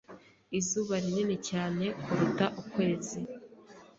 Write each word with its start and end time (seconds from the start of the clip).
Izuba 0.59 0.93
rinini 1.03 1.37
cyane 1.49 1.85
kuruta 2.03 2.45
ukwezi. 2.61 3.19